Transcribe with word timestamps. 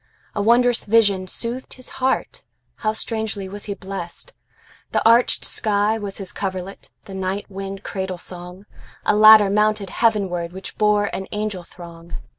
A 0.33 0.41
wondrous 0.41 0.85
vision 0.85 1.27
soothed 1.27 1.73
his 1.73 1.91
heartHow 2.01 2.95
strangely 2.95 3.47
was 3.47 3.65
he 3.65 3.75
blessed! 3.75 4.33
The 4.93 5.07
arched 5.07 5.45
sky 5.45 5.99
was 5.99 6.17
his 6.17 6.33
coverlet, 6.33 6.89
The 7.05 7.13
night 7.13 7.45
wind 7.51 7.83
cradle 7.83 8.17
song;A 8.17 9.15
ladder 9.15 9.51
mounted 9.51 9.89
heavenwardWhich 9.89 10.75
bore 10.79 11.05
an 11.15 11.27
angel 11.31 11.61
throng. 11.63 12.15